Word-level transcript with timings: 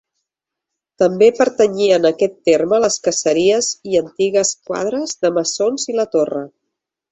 També 1.01 1.27
pertanyien 1.39 2.07
a 2.07 2.11
aquest 2.17 2.39
terme 2.49 2.79
les 2.87 2.97
caseries 3.09 3.69
i 3.93 4.01
antigues 4.01 4.57
quadres 4.71 5.17
de 5.27 5.35
Mesons 5.39 5.89
i 5.95 5.99
la 6.03 6.11
Torre. 6.19 6.45